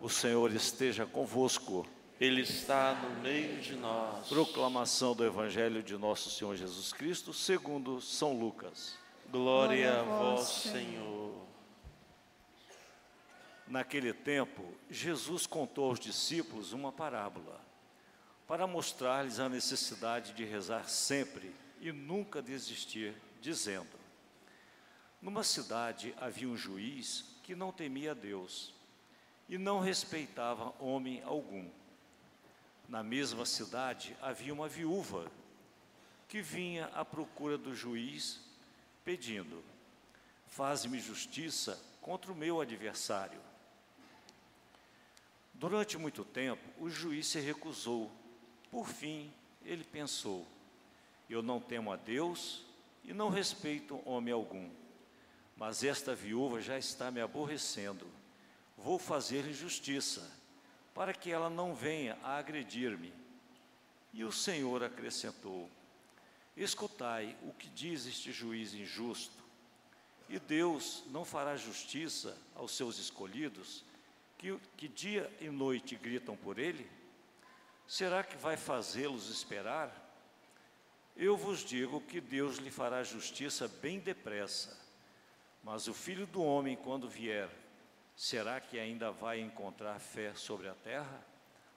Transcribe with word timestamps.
O 0.00 0.08
Senhor 0.08 0.50
esteja 0.54 1.04
convosco. 1.04 1.86
Ele 2.18 2.40
está 2.40 2.94
no 2.94 3.20
meio 3.20 3.60
de 3.60 3.76
nós. 3.76 4.28
Proclamação 4.28 5.14
do 5.14 5.22
Evangelho 5.22 5.82
de 5.82 5.94
Nosso 5.98 6.30
Senhor 6.30 6.56
Jesus 6.56 6.90
Cristo, 6.90 7.34
segundo 7.34 8.00
São 8.00 8.32
Lucas. 8.32 8.98
Glória 9.30 10.00
a 10.00 10.02
vós, 10.02 10.48
Senhor. 10.48 11.34
Naquele 13.68 14.14
tempo, 14.14 14.64
Jesus 14.88 15.46
contou 15.46 15.90
aos 15.90 16.00
discípulos 16.00 16.72
uma 16.72 16.90
parábola, 16.90 17.60
para 18.46 18.66
mostrar-lhes 18.66 19.38
a 19.38 19.50
necessidade 19.50 20.32
de 20.32 20.46
rezar 20.46 20.88
sempre 20.88 21.54
e 21.78 21.92
nunca 21.92 22.40
desistir, 22.40 23.14
dizendo: 23.38 24.00
Numa 25.20 25.44
cidade 25.44 26.14
havia 26.18 26.48
um 26.48 26.56
juiz 26.56 27.36
que 27.42 27.54
não 27.54 27.70
temia 27.70 28.14
Deus 28.14 28.79
e 29.50 29.58
não 29.58 29.80
respeitava 29.80 30.72
homem 30.78 31.20
algum. 31.24 31.68
Na 32.88 33.02
mesma 33.02 33.44
cidade 33.44 34.16
havia 34.22 34.54
uma 34.54 34.68
viúva 34.68 35.30
que 36.28 36.40
vinha 36.40 36.86
à 36.94 37.04
procura 37.04 37.58
do 37.58 37.74
juiz, 37.74 38.40
pedindo: 39.04 39.62
Faz-me 40.46 41.00
justiça 41.00 41.82
contra 42.00 42.30
o 42.30 42.34
meu 42.34 42.60
adversário. 42.60 43.40
Durante 45.52 45.98
muito 45.98 46.24
tempo, 46.24 46.62
o 46.78 46.88
juiz 46.88 47.26
se 47.26 47.40
recusou. 47.40 48.08
Por 48.70 48.86
fim, 48.86 49.32
ele 49.64 49.82
pensou: 49.82 50.46
Eu 51.28 51.42
não 51.42 51.60
temo 51.60 51.90
a 51.90 51.96
Deus 51.96 52.64
e 53.02 53.12
não 53.12 53.28
respeito 53.28 54.00
homem 54.08 54.32
algum, 54.32 54.70
mas 55.56 55.82
esta 55.82 56.14
viúva 56.14 56.60
já 56.60 56.78
está 56.78 57.10
me 57.10 57.20
aborrecendo 57.20 58.19
vou 58.82 58.98
fazer-lhe 58.98 59.52
justiça, 59.52 60.30
para 60.94 61.12
que 61.12 61.30
ela 61.30 61.48
não 61.48 61.74
venha 61.74 62.18
a 62.22 62.36
agredir-me. 62.36 63.12
E 64.12 64.24
o 64.24 64.32
Senhor 64.32 64.82
acrescentou: 64.82 65.70
Escutai 66.56 67.36
o 67.42 67.52
que 67.52 67.68
diz 67.68 68.06
este 68.06 68.32
juiz 68.32 68.74
injusto. 68.74 69.40
E 70.28 70.38
Deus 70.38 71.02
não 71.08 71.24
fará 71.24 71.56
justiça 71.56 72.36
aos 72.54 72.76
seus 72.76 72.98
escolhidos, 72.98 73.84
que, 74.38 74.58
que 74.76 74.88
dia 74.88 75.30
e 75.40 75.50
noite 75.50 75.96
gritam 75.96 76.36
por 76.36 76.58
ele? 76.58 76.88
Será 77.86 78.22
que 78.22 78.36
vai 78.36 78.56
fazê-los 78.56 79.28
esperar? 79.28 79.92
Eu 81.16 81.36
vos 81.36 81.64
digo 81.64 82.00
que 82.00 82.20
Deus 82.20 82.56
lhe 82.56 82.70
fará 82.70 83.02
justiça 83.02 83.68
bem 83.82 83.98
depressa. 83.98 84.78
Mas 85.62 85.88
o 85.88 85.92
filho 85.92 86.26
do 86.26 86.42
homem, 86.42 86.76
quando 86.76 87.08
vier, 87.08 87.50
será 88.20 88.60
que 88.60 88.78
ainda 88.78 89.10
vai 89.10 89.40
encontrar 89.40 89.98
fé 89.98 90.34
sobre 90.34 90.68
a 90.68 90.74
terra? 90.74 91.24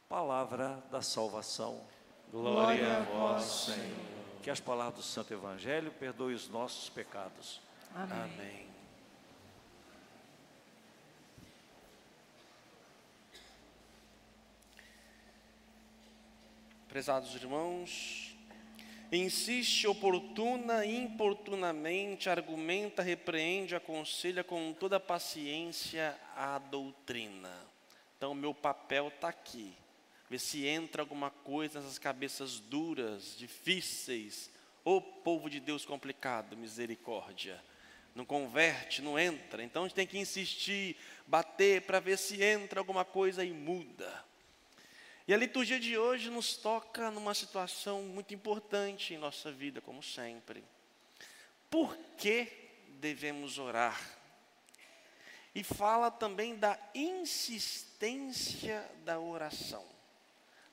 Palavra 0.09 0.83
da 0.91 1.01
salvação. 1.01 1.81
Glória 2.29 2.97
a 2.97 2.99
vós, 2.99 3.43
Senhor. 3.43 4.41
Que 4.43 4.49
as 4.49 4.59
palavras 4.59 4.95
do 4.95 5.03
Santo 5.03 5.33
Evangelho 5.33 5.89
perdoem 5.93 6.35
os 6.35 6.49
nossos 6.49 6.89
pecados. 6.89 7.61
Amém. 7.95 8.19
Amém. 8.19 8.67
Prezados 16.89 17.33
irmãos, 17.35 18.32
insiste 19.17 19.87
oportuna 19.87 20.85
importunamente, 20.85 22.29
argumenta, 22.29 23.03
repreende, 23.03 23.75
aconselha 23.75 24.43
com 24.43 24.73
toda 24.73 24.99
paciência 24.99 26.17
a 26.35 26.57
doutrina. 26.57 27.51
Então, 28.17 28.33
meu 28.33 28.53
papel 28.53 29.09
está 29.09 29.29
aqui. 29.29 29.73
Ver 30.29 30.39
se 30.39 30.65
entra 30.65 31.01
alguma 31.03 31.29
coisa 31.29 31.79
nessas 31.79 31.99
cabeças 31.99 32.59
duras, 32.59 33.35
difíceis. 33.37 34.49
Ô 34.83 34.99
povo 34.99 35.49
de 35.49 35.59
Deus 35.59 35.85
complicado, 35.85 36.57
misericórdia. 36.57 37.63
Não 38.15 38.25
converte, 38.25 39.01
não 39.01 39.17
entra. 39.17 39.63
Então 39.63 39.83
a 39.83 39.87
gente 39.87 39.95
tem 39.95 40.07
que 40.07 40.17
insistir, 40.17 40.97
bater 41.27 41.81
para 41.83 41.99
ver 41.99 42.17
se 42.17 42.43
entra 42.43 42.79
alguma 42.79 43.05
coisa 43.05 43.43
e 43.43 43.51
muda. 43.51 44.23
E 45.25 45.33
a 45.33 45.37
liturgia 45.37 45.79
de 45.79 45.97
hoje 45.97 46.29
nos 46.29 46.57
toca 46.57 47.09
numa 47.09 47.33
situação 47.33 48.01
muito 48.01 48.33
importante 48.33 49.13
em 49.13 49.17
nossa 49.17 49.49
vida, 49.53 49.79
como 49.79 50.03
sempre. 50.03 50.61
Por 51.69 51.95
que 52.17 52.51
devemos 52.99 53.57
orar? 53.57 53.99
E 55.55 55.63
fala 55.63 56.11
também 56.11 56.57
da 56.57 56.77
insistência 56.93 58.85
da 59.05 59.17
oração. 59.17 59.85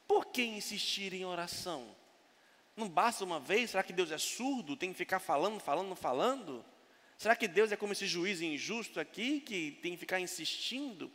Por 0.08 0.26
que 0.26 0.42
insistir 0.42 1.12
em 1.12 1.24
oração? 1.24 1.94
Não 2.76 2.88
basta 2.88 3.22
uma 3.24 3.38
vez? 3.38 3.70
Será 3.70 3.84
que 3.84 3.92
Deus 3.92 4.10
é 4.10 4.18
surdo? 4.18 4.76
Tem 4.76 4.90
que 4.90 4.98
ficar 4.98 5.20
falando, 5.20 5.60
falando, 5.60 5.94
falando? 5.94 6.64
Será 7.16 7.36
que 7.36 7.46
Deus 7.46 7.70
é 7.70 7.76
como 7.76 7.92
esse 7.92 8.06
juiz 8.06 8.40
injusto 8.40 8.98
aqui, 8.98 9.40
que 9.40 9.78
tem 9.80 9.92
que 9.92 9.98
ficar 9.98 10.18
insistindo? 10.18 11.08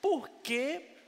Por 0.00 0.30
que 0.42 0.99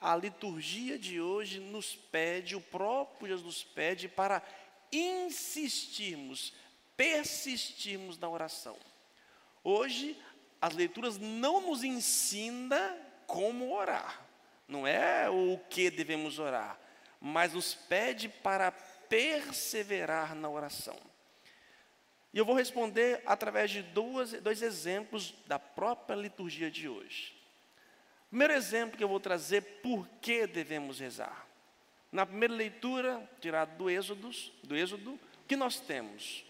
a 0.00 0.14
liturgia 0.14 0.98
de 0.98 1.20
hoje 1.20 1.58
nos 1.58 1.94
pede, 1.94 2.54
o 2.54 2.60
próprio 2.60 3.28
Jesus 3.28 3.44
nos 3.44 3.64
pede 3.64 4.08
para 4.08 4.42
insistirmos, 4.92 6.52
persistirmos 6.96 8.18
na 8.18 8.28
oração. 8.28 8.76
Hoje, 9.62 10.16
as 10.60 10.74
leituras 10.74 11.18
não 11.18 11.60
nos 11.60 11.82
ensinam 11.82 12.98
como 13.26 13.72
orar, 13.72 14.24
não 14.66 14.86
é 14.86 15.28
o 15.28 15.58
que 15.68 15.90
devemos 15.90 16.38
orar, 16.38 16.78
mas 17.20 17.52
nos 17.52 17.74
pede 17.74 18.28
para 18.28 18.70
perseverar 18.70 20.34
na 20.34 20.48
oração. 20.48 20.96
E 22.32 22.38
eu 22.38 22.44
vou 22.44 22.54
responder 22.54 23.22
através 23.26 23.70
de 23.70 23.82
duas, 23.82 24.32
dois 24.32 24.62
exemplos 24.62 25.34
da 25.46 25.58
própria 25.58 26.14
liturgia 26.14 26.70
de 26.70 26.88
hoje. 26.88 27.37
Primeiro 28.28 28.52
exemplo 28.52 28.96
que 28.96 29.04
eu 29.04 29.08
vou 29.08 29.20
trazer, 29.20 29.62
por 29.82 30.06
que 30.20 30.46
devemos 30.46 31.00
rezar. 31.00 31.46
Na 32.12 32.26
primeira 32.26 32.54
leitura, 32.54 33.28
tirado 33.40 33.76
do 33.76 33.90
Êxodo, 33.90 34.30
do 34.62 34.76
Êxodo, 34.76 35.12
o 35.12 35.46
que 35.46 35.56
nós 35.56 35.80
temos? 35.80 36.44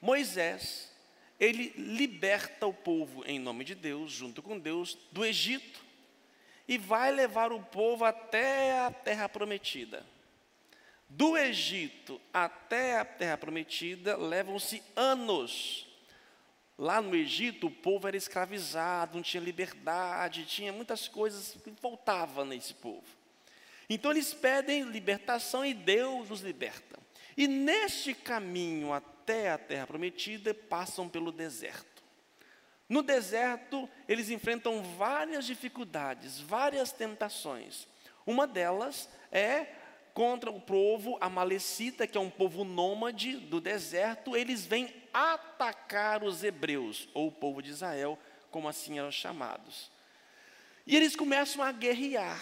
Moisés, 0.00 0.92
ele 1.40 1.72
liberta 1.76 2.66
o 2.66 2.74
povo 2.74 3.24
em 3.26 3.38
nome 3.38 3.64
de 3.64 3.74
Deus, 3.74 4.12
junto 4.12 4.42
com 4.42 4.58
Deus, 4.58 4.96
do 5.10 5.24
Egito, 5.24 5.84
e 6.66 6.78
vai 6.78 7.10
levar 7.10 7.52
o 7.52 7.62
povo 7.62 8.04
até 8.04 8.80
a 8.80 8.90
terra 8.90 9.28
prometida. 9.28 10.04
Do 11.08 11.36
Egito 11.36 12.20
até 12.32 12.98
a 12.98 13.04
terra 13.04 13.38
prometida 13.38 14.16
levam-se 14.16 14.82
anos. 14.94 15.87
Lá 16.78 17.02
no 17.02 17.16
Egito, 17.16 17.66
o 17.66 17.70
povo 17.70 18.06
era 18.06 18.16
escravizado, 18.16 19.16
não 19.16 19.22
tinha 19.22 19.42
liberdade, 19.42 20.46
tinha 20.46 20.72
muitas 20.72 21.08
coisas 21.08 21.56
que 21.64 21.72
faltavam 21.72 22.44
nesse 22.44 22.72
povo. 22.72 23.04
Então 23.90 24.12
eles 24.12 24.32
pedem 24.32 24.84
libertação 24.84 25.66
e 25.66 25.74
Deus 25.74 26.30
os 26.30 26.40
liberta. 26.40 26.96
E 27.36 27.48
neste 27.48 28.14
caminho 28.14 28.92
até 28.92 29.50
a 29.50 29.58
terra 29.58 29.88
prometida, 29.88 30.54
passam 30.54 31.08
pelo 31.08 31.32
deserto. 31.32 32.02
No 32.88 33.02
deserto, 33.02 33.88
eles 34.08 34.30
enfrentam 34.30 34.82
várias 34.96 35.44
dificuldades, 35.44 36.40
várias 36.40 36.92
tentações. 36.92 37.88
Uma 38.24 38.46
delas 38.46 39.08
é 39.32 39.66
contra 40.18 40.50
o 40.50 40.60
povo 40.60 41.16
amalecita, 41.20 42.04
que 42.04 42.18
é 42.18 42.20
um 42.20 42.28
povo 42.28 42.64
nômade 42.64 43.36
do 43.36 43.60
deserto, 43.60 44.36
eles 44.36 44.66
vêm 44.66 44.92
atacar 45.14 46.24
os 46.24 46.42
hebreus, 46.42 47.08
ou 47.14 47.28
o 47.28 47.32
povo 47.32 47.62
de 47.62 47.70
Israel, 47.70 48.18
como 48.50 48.66
assim 48.66 48.98
eram 48.98 49.12
chamados. 49.12 49.92
E 50.84 50.96
eles 50.96 51.14
começam 51.14 51.62
a 51.62 51.70
guerrear. 51.70 52.36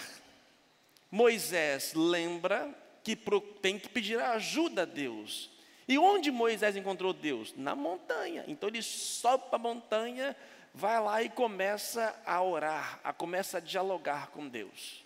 Moisés 1.11 1.93
lembra 1.93 2.75
que 3.05 3.15
tem 3.61 3.79
que 3.79 3.91
pedir 3.91 4.19
ajuda 4.21 4.85
a 4.85 4.87
Deus. 4.87 5.51
E 5.87 5.99
onde 5.99 6.31
Moisés 6.31 6.77
encontrou 6.77 7.13
Deus? 7.13 7.53
Na 7.55 7.75
montanha. 7.75 8.43
Então 8.49 8.71
ele 8.71 8.81
sobe 8.81 9.51
para 9.51 9.57
a 9.57 9.59
montanha, 9.59 10.35
vai 10.73 10.99
lá 10.99 11.23
e 11.23 11.29
começa 11.29 12.19
a 12.25 12.43
orar, 12.43 13.01
a 13.05 13.13
começa 13.13 13.59
a 13.59 13.61
dialogar 13.61 14.29
com 14.29 14.49
Deus. 14.49 15.05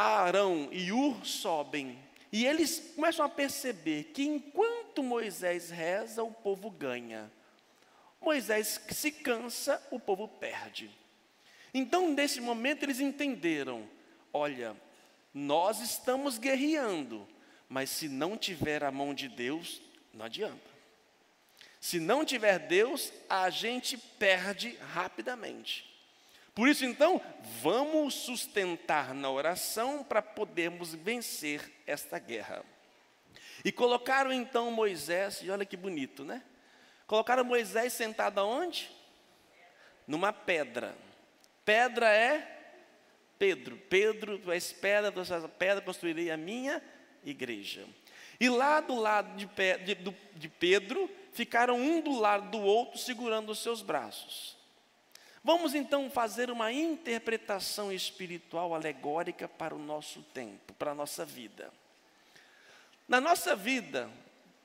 Arão 0.00 0.68
e 0.70 0.92
Ur 0.92 1.24
sobem. 1.24 1.98
E 2.30 2.44
eles 2.44 2.92
começam 2.94 3.24
a 3.24 3.28
perceber 3.28 4.04
que 4.14 4.22
enquanto 4.22 5.02
Moisés 5.02 5.70
reza, 5.70 6.22
o 6.22 6.32
povo 6.32 6.70
ganha. 6.70 7.30
Moisés 8.20 8.80
se 8.90 9.10
cansa, 9.10 9.82
o 9.90 9.98
povo 9.98 10.28
perde. 10.28 10.90
Então, 11.72 12.10
nesse 12.10 12.40
momento, 12.40 12.82
eles 12.82 13.00
entenderam: 13.00 13.88
olha, 14.32 14.76
nós 15.32 15.80
estamos 15.80 16.38
guerreando, 16.38 17.26
mas 17.68 17.90
se 17.90 18.08
não 18.08 18.36
tiver 18.36 18.84
a 18.84 18.90
mão 18.90 19.14
de 19.14 19.28
Deus, 19.28 19.80
não 20.12 20.26
adianta. 20.26 20.68
Se 21.80 22.00
não 22.00 22.24
tiver 22.24 22.58
Deus, 22.58 23.12
a 23.28 23.48
gente 23.50 23.96
perde 23.96 24.76
rapidamente. 24.92 25.86
Por 26.58 26.68
isso, 26.68 26.84
então, 26.84 27.20
vamos 27.62 28.14
sustentar 28.14 29.14
na 29.14 29.30
oração 29.30 30.02
para 30.02 30.20
podermos 30.20 30.92
vencer 30.92 31.72
esta 31.86 32.18
guerra. 32.18 32.64
E 33.64 33.70
colocaram 33.70 34.32
então 34.32 34.68
Moisés, 34.72 35.40
e 35.40 35.52
olha 35.52 35.64
que 35.64 35.76
bonito, 35.76 36.24
né? 36.24 36.42
Colocaram 37.06 37.44
Moisés 37.44 37.92
sentado 37.92 38.40
aonde? 38.40 38.90
Numa 40.04 40.32
pedra. 40.32 40.96
Pedra 41.64 42.12
é 42.12 42.74
Pedro. 43.38 43.76
Pedro, 43.88 44.40
tu 44.40 44.50
és 44.50 44.72
pedra, 44.72 45.12
tu 45.12 45.20
és 45.20 45.30
pedra, 45.56 45.80
construirei 45.80 46.28
a 46.28 46.36
minha 46.36 46.82
igreja. 47.24 47.86
E 48.40 48.48
lá 48.48 48.80
do 48.80 48.96
lado 48.96 49.36
de, 49.36 49.46
de, 49.84 49.94
de 50.34 50.48
Pedro, 50.48 51.08
ficaram 51.32 51.76
um 51.76 52.00
do 52.00 52.18
lado 52.18 52.50
do 52.50 52.58
outro, 52.58 52.98
segurando 52.98 53.52
os 53.52 53.60
seus 53.60 53.80
braços. 53.80 54.57
Vamos 55.48 55.74
então 55.74 56.10
fazer 56.10 56.50
uma 56.50 56.70
interpretação 56.70 57.90
espiritual 57.90 58.74
alegórica 58.74 59.48
para 59.48 59.74
o 59.74 59.78
nosso 59.78 60.20
tempo, 60.34 60.74
para 60.74 60.90
a 60.90 60.94
nossa 60.94 61.24
vida. 61.24 61.72
Na 63.08 63.18
nossa 63.18 63.56
vida, 63.56 64.10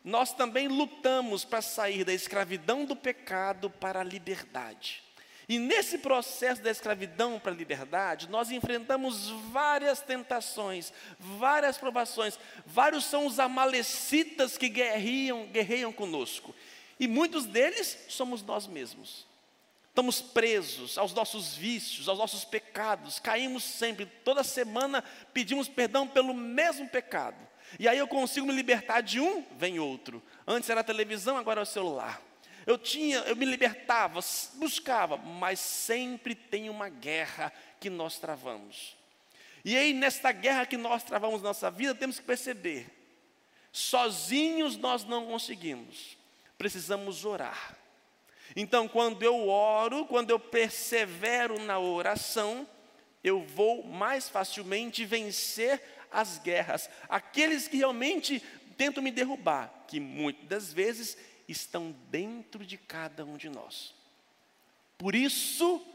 nós 0.04 0.34
também 0.34 0.68
lutamos 0.68 1.46
para 1.46 1.62
sair 1.62 2.04
da 2.04 2.12
escravidão 2.12 2.84
do 2.84 2.98
pecado 2.98 3.70
para 3.70 4.02
a 4.02 4.04
liberdade. 4.04 5.02
E 5.48 5.58
nesse 5.58 6.00
processo 6.00 6.62
da 6.62 6.72
escravidão 6.72 7.40
para 7.40 7.54
a 7.54 7.56
liberdade, 7.56 8.28
nós 8.28 8.52
enfrentamos 8.52 9.30
várias 9.54 10.02
tentações, 10.02 10.92
várias 11.18 11.78
provações. 11.78 12.38
Vários 12.66 13.06
são 13.06 13.26
os 13.26 13.40
amalecitas 13.40 14.58
que 14.58 14.68
guerreiam, 14.68 15.46
guerreiam 15.46 15.94
conosco. 15.94 16.54
E 17.00 17.08
muitos 17.08 17.46
deles 17.46 17.98
somos 18.10 18.44
nós 18.44 18.68
mesmos. 18.68 19.32
Estamos 19.94 20.24
presos 20.24 20.98
aos 20.98 21.14
nossos 21.14 21.54
vícios, 21.54 22.10
aos 22.10 22.18
nossos 22.18 22.44
pecados. 22.44 23.20
Caímos 23.20 23.64
sempre, 23.64 24.08
toda 24.08 24.44
semana 24.44 25.04
pedimos 25.32 25.68
perdão 25.68 26.08
pelo 26.08 26.34
mesmo 26.34 26.90
pecado. 26.90 27.38
E 27.78 27.88
aí 27.88 28.00
eu 28.00 28.08
consigo 28.08 28.48
me 28.48 28.54
libertar 28.54 29.02
de 29.02 29.20
um, 29.20 29.46
vem 29.56 29.78
outro. 29.78 30.20
Antes 30.48 30.68
era 30.68 30.82
a 30.82 30.84
televisão, 30.84 31.38
agora 31.38 31.62
é 31.62 31.62
o 31.62 31.66
celular. 31.68 32.20
Eu 32.66 32.76
tinha, 32.76 33.20
eu 33.20 33.36
me 33.36 33.46
libertava, 33.46 34.20
buscava, 34.56 35.16
mas 35.16 35.60
sempre 35.60 36.34
tem 36.34 36.72
uma 36.72 36.90
guerra 36.90 37.54
que 37.80 37.88
nós 37.88 38.18
travamos. 38.18 38.98
E 39.64 39.78
aí, 39.78 39.94
nesta 39.94 40.32
guerra 40.32 40.66
que 40.66 40.76
nós 40.76 41.04
travamos 41.04 41.44
na 41.44 41.50
nossa 41.50 41.70
vida, 41.70 41.94
temos 41.94 42.18
que 42.18 42.26
perceber: 42.26 42.90
sozinhos 43.72 44.76
nós 44.76 45.04
não 45.04 45.28
conseguimos, 45.28 46.18
precisamos 46.58 47.26
orar. 47.26 47.83
Então, 48.56 48.88
quando 48.88 49.24
eu 49.24 49.48
oro, 49.48 50.06
quando 50.06 50.30
eu 50.30 50.40
persevero 50.40 51.60
na 51.60 51.80
oração, 51.80 52.68
eu 53.24 53.42
vou 53.42 53.84
mais 53.84 54.30
facilmente 54.30 55.06
vencer 55.06 55.82
as 56.12 56.38
guerras. 56.38 56.90
Aqueles 57.10 57.68
que 57.68 57.78
realmente 57.78 58.42
tentam 58.78 59.02
me 59.02 59.12
derrubar, 59.12 59.86
que 59.88 60.00
muitas 60.00 60.72
vezes 60.72 61.18
estão 61.48 61.96
dentro 62.10 62.66
de 62.66 62.78
cada 62.78 63.26
um 63.26 63.38
de 63.38 63.50
nós. 63.50 63.94
Por 64.98 65.16
isso, 65.16 65.86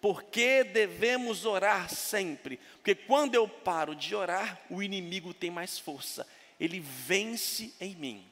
porque 0.00 0.64
devemos 0.64 1.44
orar 1.44 1.88
sempre? 1.88 2.58
Porque 2.76 2.94
quando 2.94 3.34
eu 3.34 3.48
paro 3.48 3.94
de 3.94 4.14
orar, 4.14 4.60
o 4.70 4.82
inimigo 4.82 5.32
tem 5.32 5.50
mais 5.50 5.78
força, 5.78 6.26
ele 6.58 6.80
vence 6.80 7.72
em 7.80 7.94
mim. 7.94 8.24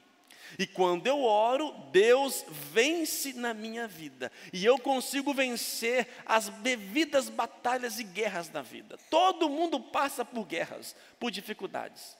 E 0.57 0.65
quando 0.65 1.07
eu 1.07 1.23
oro, 1.23 1.73
Deus 1.91 2.45
vence 2.49 3.33
na 3.33 3.53
minha 3.53 3.87
vida. 3.87 4.31
E 4.53 4.65
eu 4.65 4.77
consigo 4.79 5.33
vencer 5.33 6.07
as 6.25 6.49
devidas 6.49 7.29
batalhas 7.29 7.99
e 7.99 8.03
guerras 8.03 8.49
da 8.49 8.61
vida. 8.61 8.97
Todo 9.09 9.49
mundo 9.49 9.79
passa 9.79 10.23
por 10.23 10.45
guerras, 10.45 10.95
por 11.19 11.31
dificuldades. 11.31 12.15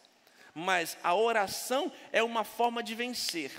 Mas 0.53 0.97
a 1.03 1.13
oração 1.13 1.91
é 2.11 2.23
uma 2.23 2.43
forma 2.43 2.81
de 2.81 2.95
vencer. 2.95 3.51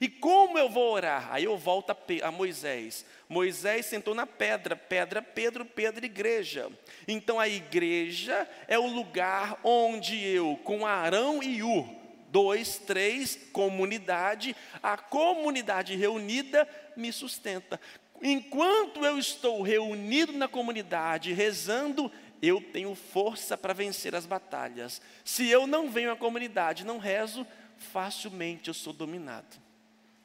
E 0.00 0.08
como 0.08 0.58
eu 0.58 0.68
vou 0.68 0.92
orar? 0.92 1.28
Aí 1.32 1.44
eu 1.44 1.56
volto 1.56 1.90
a, 1.90 1.96
a, 2.22 2.30
Moisés. 2.30 3.04
Moisés 3.28 3.86
sentou 3.86 4.14
na 4.14 4.26
pedra, 4.26 4.74
pedra, 4.74 5.22
Pedro, 5.22 5.64
Pedro, 5.64 6.04
igreja. 6.04 6.70
Então 7.06 7.38
a 7.38 7.48
igreja 7.48 8.48
é 8.66 8.78
o 8.78 8.86
lugar 8.86 9.58
onde 9.62 10.16
eu, 10.26 10.58
com 10.64 10.86
Arão 10.86 11.42
e 11.42 11.62
Ur, 11.62 12.03
dois, 12.34 12.78
três, 12.78 13.38
comunidade, 13.52 14.56
a 14.82 14.96
comunidade 14.96 15.94
reunida 15.94 16.68
me 16.96 17.12
sustenta. 17.12 17.80
Enquanto 18.20 19.06
eu 19.06 19.16
estou 19.16 19.62
reunido 19.62 20.32
na 20.32 20.48
comunidade, 20.48 21.32
rezando, 21.32 22.10
eu 22.42 22.60
tenho 22.60 22.92
força 22.96 23.56
para 23.56 23.72
vencer 23.72 24.16
as 24.16 24.26
batalhas. 24.26 25.00
Se 25.24 25.48
eu 25.48 25.64
não 25.64 25.88
venho 25.88 26.10
à 26.10 26.16
comunidade, 26.16 26.84
não 26.84 26.98
rezo, 26.98 27.46
facilmente 27.78 28.66
eu 28.66 28.74
sou 28.74 28.92
dominado. 28.92 29.56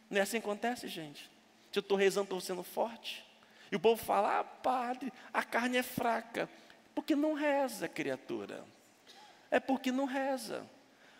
Não 0.10 0.18
é 0.18 0.22
assim 0.22 0.42
que 0.42 0.48
acontece, 0.48 0.88
gente? 0.88 1.30
Se 1.72 1.78
eu 1.78 1.82
estou 1.82 1.96
rezando, 1.96 2.24
estou 2.24 2.42
sendo 2.42 2.64
forte. 2.64 3.24
E 3.72 3.76
o 3.76 3.80
povo 3.80 4.04
fala, 4.04 4.40
ah, 4.40 4.44
padre, 4.44 5.14
a 5.32 5.44
carne 5.44 5.78
é 5.78 5.84
fraca. 5.84 6.50
Porque 6.96 7.16
não 7.16 7.36
reza, 7.36 7.88
criatura. 7.88 8.66
É 9.52 9.60
porque 9.60 9.92
não 9.92 10.06
reza. 10.06 10.66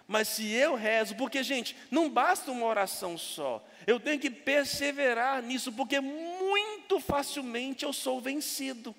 Mas 0.10 0.28
se 0.28 0.52
eu 0.52 0.74
rezo, 0.74 1.16
porque, 1.16 1.44
gente, 1.44 1.78
não 1.92 2.10
basta 2.10 2.52
uma 2.52 2.66
oração 2.66 3.16
só. 3.16 3.64
Eu 3.86 4.00
tenho 4.00 4.20
que 4.20 4.32
perseverar 4.32 5.44
nisso, 5.44 5.72
porque 5.72 6.00
muito 6.00 7.00
facilmente 7.00 7.86
eu 7.86 7.94
sou 7.94 8.20
vencido. 8.20 8.96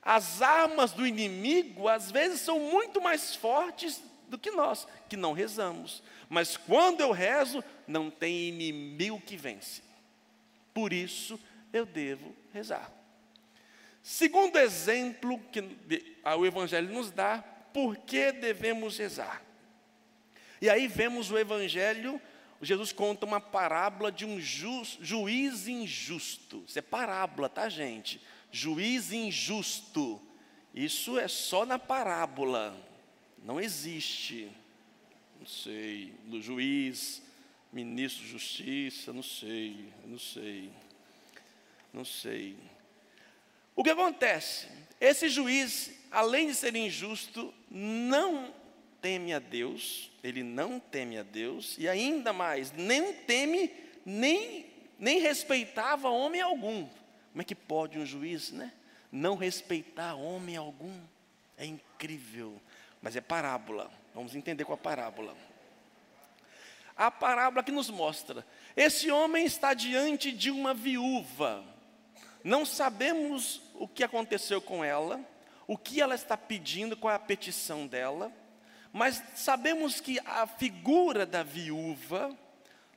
As 0.00 0.40
armas 0.40 0.92
do 0.92 1.06
inimigo, 1.06 1.88
às 1.88 2.10
vezes, 2.10 2.40
são 2.40 2.58
muito 2.58 3.02
mais 3.02 3.36
fortes 3.36 4.02
do 4.28 4.38
que 4.38 4.50
nós, 4.50 4.88
que 5.10 5.16
não 5.16 5.34
rezamos. 5.34 6.02
Mas 6.26 6.56
quando 6.56 7.02
eu 7.02 7.12
rezo, 7.12 7.62
não 7.86 8.10
tem 8.10 8.48
inimigo 8.48 9.20
que 9.20 9.36
vence. 9.36 9.82
Por 10.72 10.90
isso 10.90 11.38
eu 11.70 11.84
devo 11.84 12.34
rezar. 12.50 12.90
Segundo 14.02 14.56
exemplo 14.56 15.38
que 15.52 15.60
o 16.34 16.46
Evangelho 16.46 16.90
nos 16.94 17.10
dá, 17.10 17.44
por 17.74 17.94
que 17.98 18.32
devemos 18.32 18.96
rezar? 18.96 19.46
E 20.60 20.68
aí 20.68 20.86
vemos 20.88 21.30
o 21.30 21.38
Evangelho, 21.38 22.20
Jesus 22.60 22.92
conta 22.92 23.24
uma 23.24 23.40
parábola 23.40 24.10
de 24.10 24.24
um 24.24 24.40
ju, 24.40 24.82
juiz 25.00 25.68
injusto. 25.68 26.64
Isso 26.66 26.78
é 26.78 26.82
parábola, 26.82 27.48
tá, 27.48 27.68
gente? 27.68 28.20
Juiz 28.50 29.12
injusto. 29.12 30.20
Isso 30.74 31.18
é 31.18 31.28
só 31.28 31.64
na 31.64 31.78
parábola, 31.78 32.76
não 33.44 33.60
existe 33.60 34.50
não 35.38 35.46
sei, 35.46 36.12
do 36.24 36.42
juiz, 36.42 37.22
ministro 37.72 38.24
de 38.24 38.30
justiça, 38.30 39.12
não 39.12 39.22
sei, 39.22 39.92
não 40.04 40.18
sei, 40.18 40.70
não 41.92 42.04
sei. 42.04 42.56
O 43.74 43.84
que 43.84 43.90
acontece? 43.90 44.68
Esse 45.00 45.28
juiz, 45.28 45.92
além 46.10 46.48
de 46.48 46.54
ser 46.54 46.74
injusto, 46.74 47.54
não 47.70 48.52
teme 49.00 49.32
a 49.32 49.38
Deus, 49.38 50.10
ele 50.22 50.42
não 50.42 50.78
teme 50.78 51.18
a 51.18 51.22
Deus, 51.22 51.76
e 51.78 51.88
ainda 51.88 52.32
mais, 52.32 52.72
nem 52.72 53.12
teme, 53.12 53.70
nem, 54.04 54.66
nem 54.98 55.20
respeitava 55.20 56.08
homem 56.08 56.40
algum. 56.40 56.86
Como 57.30 57.42
é 57.42 57.44
que 57.44 57.54
pode 57.54 57.98
um 57.98 58.06
juiz, 58.06 58.50
né? 58.50 58.72
Não 59.10 59.36
respeitar 59.36 60.14
homem 60.14 60.56
algum? 60.56 60.98
É 61.56 61.64
incrível, 61.64 62.60
mas 63.00 63.16
é 63.16 63.20
parábola. 63.20 63.90
Vamos 64.14 64.34
entender 64.34 64.64
com 64.64 64.72
a 64.72 64.76
parábola. 64.76 65.36
A 66.96 67.10
parábola 67.10 67.62
que 67.62 67.70
nos 67.70 67.88
mostra: 67.90 68.44
esse 68.76 69.10
homem 69.10 69.44
está 69.44 69.72
diante 69.72 70.32
de 70.32 70.50
uma 70.50 70.74
viúva. 70.74 71.64
Não 72.42 72.64
sabemos 72.64 73.60
o 73.74 73.86
que 73.86 74.02
aconteceu 74.02 74.60
com 74.60 74.84
ela, 74.84 75.20
o 75.66 75.76
que 75.76 76.00
ela 76.00 76.14
está 76.14 76.36
pedindo, 76.36 76.96
qual 76.96 77.12
é 77.12 77.16
a 77.16 77.20
petição 77.20 77.86
dela, 77.86 78.32
mas 78.98 79.22
sabemos 79.36 80.00
que 80.00 80.18
a 80.24 80.44
figura 80.44 81.24
da 81.24 81.44
viúva, 81.44 82.36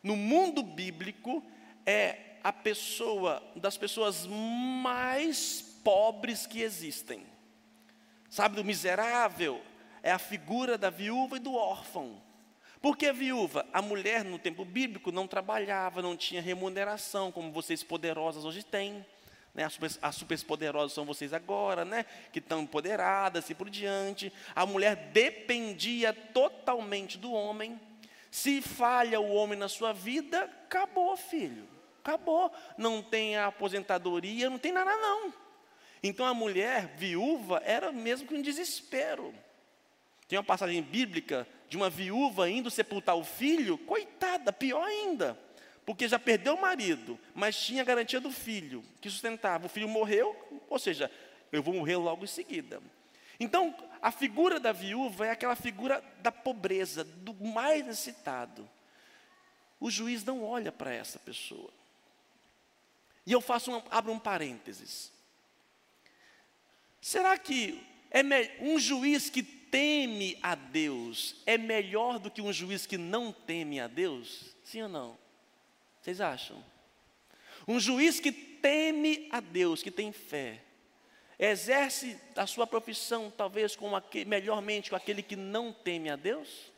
no 0.01 0.15
mundo 0.15 0.63
bíblico, 0.63 1.43
é 1.85 2.37
a 2.43 2.51
pessoa, 2.51 3.41
das 3.55 3.77
pessoas 3.77 4.25
mais 4.25 5.61
pobres 5.83 6.47
que 6.47 6.63
existem. 6.63 7.23
Sabe, 8.31 8.55
do 8.55 8.65
miserável, 8.65 9.61
é 10.01 10.11
a 10.11 10.17
figura 10.17 10.75
da 10.75 10.89
viúva 10.89 11.37
e 11.37 11.39
do 11.39 11.53
órfão. 11.53 12.19
Por 12.81 12.97
que 12.97 13.13
viúva? 13.13 13.63
A 13.71 13.79
mulher 13.79 14.25
no 14.25 14.39
tempo 14.39 14.65
bíblico 14.65 15.11
não 15.11 15.27
trabalhava, 15.27 16.01
não 16.01 16.17
tinha 16.17 16.41
remuneração, 16.41 17.31
como 17.31 17.51
vocês 17.51 17.83
poderosas 17.83 18.43
hoje 18.43 18.63
têm. 18.63 19.05
Né? 19.53 19.63
As, 19.63 19.73
super, 19.73 19.91
as 20.01 20.15
super 20.15 20.43
poderosas 20.43 20.93
são 20.93 21.05
vocês 21.05 21.33
agora, 21.33 21.83
né? 21.83 22.05
que 22.31 22.39
estão 22.39 22.61
empoderadas 22.61 23.49
e 23.49 23.55
por 23.55 23.69
diante. 23.69 24.31
A 24.55 24.65
mulher 24.65 25.11
dependia 25.11 26.13
totalmente 26.13 27.17
do 27.17 27.31
homem. 27.31 27.79
Se 28.29 28.61
falha 28.61 29.19
o 29.19 29.33
homem 29.33 29.59
na 29.59 29.67
sua 29.67 29.91
vida, 29.91 30.43
acabou, 30.65 31.17
filho. 31.17 31.67
Acabou. 32.03 32.51
Não 32.77 33.01
tem 33.01 33.35
a 33.35 33.47
aposentadoria, 33.47 34.49
não 34.49 34.57
tem 34.57 34.71
nada, 34.71 34.95
não. 34.95 35.33
Então 36.01 36.25
a 36.25 36.33
mulher 36.33 36.95
viúva 36.95 37.61
era 37.63 37.91
mesmo 37.91 38.27
que 38.27 38.33
um 38.33 38.41
desespero. 38.41 39.33
Tem 40.27 40.39
uma 40.39 40.45
passagem 40.45 40.81
bíblica 40.81 41.45
de 41.67 41.77
uma 41.77 41.89
viúva 41.89 42.49
indo 42.49 42.71
sepultar 42.71 43.15
o 43.15 43.23
filho, 43.23 43.77
coitada, 43.77 44.51
pior 44.51 44.83
ainda, 44.83 45.37
porque 45.85 46.07
já 46.07 46.19
perdeu 46.19 46.55
o 46.55 46.61
marido, 46.61 47.19
mas 47.33 47.59
tinha 47.59 47.81
a 47.81 47.85
garantia 47.85 48.19
do 48.19 48.31
filho, 48.31 48.83
que 48.99 49.09
sustentava. 49.09 49.65
O 49.65 49.69
filho 49.69 49.89
morreu, 49.89 50.35
ou 50.69 50.79
seja, 50.79 51.11
eu 51.51 51.61
vou 51.61 51.73
morrer 51.73 51.95
logo 51.95 52.23
em 52.23 52.27
seguida. 52.27 52.81
Então, 53.39 53.75
a 54.01 54.11
figura 54.11 54.59
da 54.59 54.71
viúva 54.71 55.25
é 55.25 55.31
aquela 55.31 55.55
figura 55.55 56.03
da 56.19 56.31
pobreza, 56.31 57.03
do 57.03 57.33
mais 57.33 57.85
necessitado. 57.85 58.69
O 59.79 59.89
juiz 59.89 60.23
não 60.23 60.43
olha 60.43 60.71
para 60.71 60.93
essa 60.93 61.17
pessoa. 61.17 61.71
E 63.25 63.31
eu 63.31 63.41
faço 63.41 63.71
um, 63.71 63.81
abro 63.89 64.11
um 64.11 64.19
parênteses. 64.19 65.11
Será 67.01 67.37
que 67.37 67.83
é 68.11 68.21
um 68.59 68.77
juiz 68.77 69.29
que 69.29 69.41
teme 69.41 70.37
a 70.43 70.53
Deus 70.53 71.35
é 71.45 71.57
melhor 71.57 72.19
do 72.19 72.29
que 72.29 72.41
um 72.41 72.53
juiz 72.53 72.85
que 72.85 72.97
não 72.97 73.31
teme 73.31 73.79
a 73.79 73.87
Deus? 73.87 74.55
Sim 74.63 74.83
ou 74.83 74.89
não? 74.89 75.17
Vocês 76.01 76.19
acham? 76.19 76.63
Um 77.67 77.79
juiz 77.79 78.19
que 78.19 78.31
teme 78.31 79.29
a 79.31 79.39
Deus, 79.39 79.83
que 79.83 79.91
tem 79.91 80.11
fé, 80.11 80.61
exerce 81.37 82.19
a 82.35 82.47
sua 82.47 82.65
profissão 82.65 83.31
talvez 83.35 83.75
com 83.75 83.95
aquele, 83.95 84.25
melhormente 84.25 84.89
com 84.89 84.95
aquele 84.95 85.21
que 85.21 85.35
não 85.35 85.71
teme 85.71 86.09
a 86.09 86.15
Deus? 86.15 86.71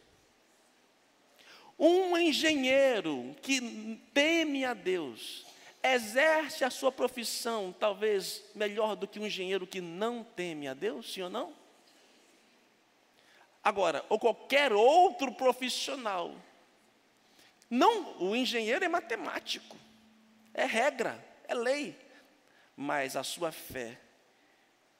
Um 1.80 2.18
engenheiro 2.18 3.36
que 3.42 4.00
teme 4.13 4.65
a 4.65 4.74
Deus, 4.74 5.46
exerce 5.82 6.63
a 6.63 6.70
sua 6.70 6.92
profissão 6.92 7.74
talvez 7.77 8.44
melhor 8.53 8.96
do 8.96 9.08
que 9.08 9.20
um 9.20 9.25
engenheiro 9.25 9.65
que 9.65 9.82
não 9.82 10.24
teme 10.24 10.68
a 10.68 10.74
Deus, 10.74 11.13
sim 11.13 11.22
ou 11.22 11.30
não? 11.30 11.53
Agora, 13.63 14.06
ou 14.10 14.20
qualquer 14.20 14.74
outro 14.74 15.32
profissional. 15.32 16.36
Não, 17.74 18.22
o 18.22 18.36
engenheiro 18.36 18.86
é 18.86 18.88
matemático, 18.88 19.75
é 20.53 20.63
regra, 20.63 21.20
é 21.48 21.56
lei, 21.56 22.00
mas 22.77 23.15
a 23.15 23.24
sua 23.24 23.51
fé 23.51 24.00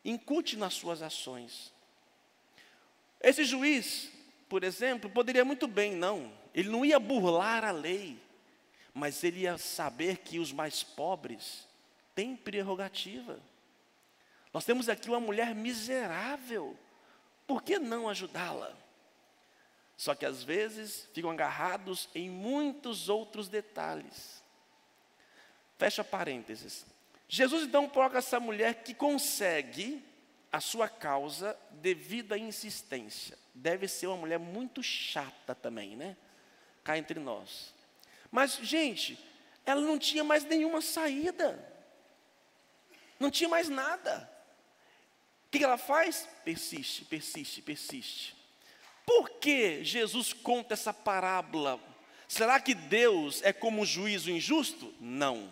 incute 0.04 0.58
nas 0.58 0.74
suas 0.74 1.04
ações. 1.04 1.72
Esse 3.22 3.44
juiz, 3.44 4.10
por 4.50 4.64
exemplo, 4.64 5.08
poderia 5.08 5.46
muito 5.46 5.68
bem, 5.68 5.94
não, 5.96 6.34
ele 6.52 6.68
não 6.68 6.84
ia 6.84 7.00
burlar 7.00 7.64
a 7.64 7.70
lei, 7.70 8.18
mas 8.92 9.24
ele 9.24 9.42
ia 9.42 9.56
saber 9.60 10.18
que 10.18 10.40
os 10.40 10.52
mais 10.52 10.82
pobres 10.82 11.68
têm 12.16 12.36
prerrogativa. 12.36 13.40
Nós 14.52 14.66
temos 14.66 14.90
aqui 14.90 15.10
uma 15.10 15.20
mulher 15.20 15.54
miserável, 15.54 16.76
por 17.46 17.62
que 17.62 17.78
não 17.78 18.10
ajudá-la? 18.10 18.76
Só 19.96 20.16
que 20.16 20.26
às 20.26 20.44
vezes 20.44 21.08
ficam 21.14 21.32
agarrados 21.32 22.10
em 22.14 22.30
muitos 22.30 23.10
outros 23.10 23.48
detalhes. 23.48 24.44
Fecha 25.78 26.04
parênteses. 26.04 26.86
Jesus 27.28 27.64
então 27.64 27.88
coloca 27.90 28.18
essa 28.18 28.40
mulher 28.40 28.84
que 28.84 28.94
consegue 28.94 30.04
a 30.52 30.60
sua 30.60 30.88
causa 30.88 31.58
devido 31.72 32.34
à 32.34 32.38
insistência. 32.38 33.38
Deve 33.54 33.88
ser 33.88 34.08
uma 34.08 34.18
mulher 34.18 34.40
muito 34.40 34.84
chata 34.84 35.56
também, 35.56 35.96
né? 35.96 36.16
Cá 36.84 36.98
entre 36.98 37.20
nós. 37.20 37.74
Mas, 38.32 38.58
gente, 38.58 39.18
ela 39.66 39.82
não 39.82 39.98
tinha 39.98 40.24
mais 40.24 40.44
nenhuma 40.44 40.82
saída. 40.82 41.72
Não 43.20 43.32
tinha 43.32 43.50
mais 43.50 43.70
nada. 43.70 44.30
O 45.48 45.50
que 45.50 45.64
ela 45.64 45.78
faz? 45.78 46.28
Persiste, 46.44 47.06
persiste, 47.06 47.62
persiste. 47.62 48.43
Por 49.06 49.30
que 49.32 49.84
Jesus 49.84 50.34
conta 50.34 50.74
essa 50.74 50.94
parábola? 50.94 51.80
Será 52.28 52.60
que 52.60 52.74
Deus 52.74 53.42
é 53.44 53.54
como 53.54 53.82
um 53.82 53.86
juízo 53.86 54.32
injusto? 54.32 54.94
Não. 55.00 55.50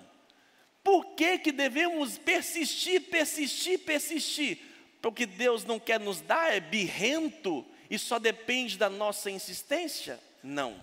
Por 0.84 1.14
que, 1.16 1.38
que 1.38 1.52
devemos 1.52 2.18
persistir, 2.18 3.02
persistir, 3.10 3.80
persistir? 3.80 4.60
Porque 5.02 5.26
Deus 5.26 5.64
não 5.64 5.80
quer 5.80 6.00
nos 6.00 6.22
dar, 6.22 6.54
é 6.54 6.60
birrento 6.60 7.66
e 7.90 8.00
só 8.00 8.18
depende 8.18 8.78
da 8.78 8.90
nossa 8.90 9.30
insistência? 9.30 10.20
Não. 10.42 10.80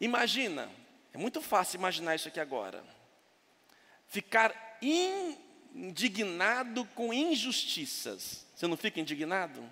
Imagina, 0.00 0.70
é 1.12 1.18
muito 1.18 1.40
fácil 1.40 1.76
imaginar 1.78 2.14
isso 2.14 2.28
aqui 2.28 2.40
agora. 2.40 2.84
Ficar 4.08 4.78
indignado 5.74 6.84
com 6.94 7.12
injustiças. 7.12 8.46
Você 8.54 8.66
não 8.66 8.76
fica 8.76 9.00
indignado? 9.00 9.62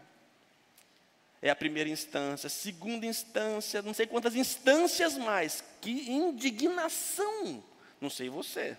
É 1.42 1.49
a 1.49 1.56
primeira 1.56 1.88
instância, 1.88 2.49
segunda 2.49 3.06
instância, 3.06 3.80
não 3.80 3.94
sei 3.94 4.06
quantas 4.06 4.35
instâncias 4.35 5.16
mais. 5.16 5.64
Que 5.80 6.11
indignação! 6.11 7.64
Não 8.00 8.11
sei 8.11 8.28
você. 8.28 8.76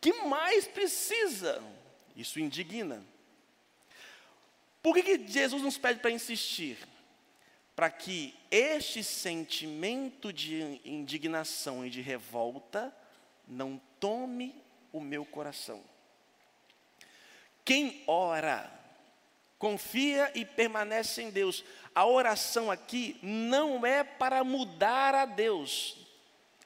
Que 0.00 0.12
mais 0.24 0.66
precisa? 0.66 1.62
Isso 2.16 2.38
indigna. 2.38 3.04
Por 4.82 4.94
que, 4.94 5.02
que 5.02 5.28
Jesus 5.28 5.62
nos 5.62 5.76
pede 5.76 6.00
para 6.00 6.10
insistir? 6.10 6.78
para 7.80 7.88
que 7.90 8.36
este 8.50 9.02
sentimento 9.02 10.30
de 10.34 10.78
indignação 10.84 11.82
e 11.82 11.88
de 11.88 12.02
revolta 12.02 12.94
não 13.48 13.80
tome 13.98 14.54
o 14.92 15.00
meu 15.00 15.24
coração. 15.24 15.82
Quem 17.64 18.04
ora, 18.06 18.70
confia 19.60 20.32
e 20.34 20.42
permanece 20.42 21.22
em 21.22 21.30
Deus. 21.30 21.62
A 21.94 22.06
oração 22.06 22.70
aqui 22.70 23.18
não 23.22 23.84
é 23.84 24.02
para 24.02 24.42
mudar 24.42 25.14
a 25.14 25.26
Deus. 25.26 25.98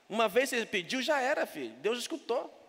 Uma 0.09 0.29
vez 0.29 0.49
você 0.49 0.65
pediu, 0.65 1.03
já 1.03 1.21
era, 1.21 1.45
filho. 1.45 1.75
Deus 1.83 1.99
escutou. 1.99 2.63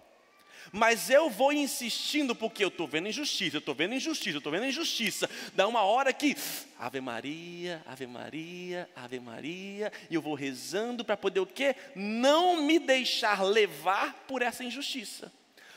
Mas 0.71 1.11
eu 1.11 1.29
vou 1.29 1.53
insistindo 1.53 2.35
porque 2.35 2.63
eu 2.63 2.69
estou 2.69 2.87
vendo 2.87 3.07
injustiça, 3.07 3.57
eu 3.57 3.59
estou 3.59 3.75
vendo 3.75 3.93
injustiça, 3.93 4.35
eu 4.35 4.39
estou 4.39 4.51
vendo 4.51 4.65
injustiça. 4.65 5.29
Dá 5.53 5.67
uma 5.67 5.83
hora 5.83 6.11
que, 6.11 6.35
Ave 6.79 6.99
Maria, 6.99 7.83
Ave 7.85 8.07
Maria, 8.07 8.89
Ave 8.95 9.19
Maria, 9.19 9.93
e 10.09 10.15
eu 10.15 10.23
vou 10.23 10.33
rezando 10.33 11.05
para 11.05 11.15
poder 11.15 11.39
o 11.39 11.45
quê? 11.45 11.75
Não 11.95 12.63
me 12.63 12.79
deixar 12.79 13.43
levar 13.43 14.25
por 14.27 14.41
essa 14.41 14.63
injustiça. 14.63 15.31